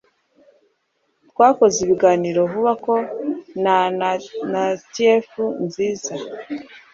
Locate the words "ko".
2.85-2.93